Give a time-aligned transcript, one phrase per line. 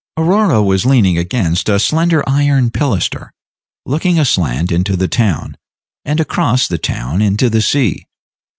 [0.17, 3.33] Aurora was leaning against a slender iron pilaster,
[3.85, 5.55] looking aslant into the town,
[6.03, 8.07] and across the town into the sea.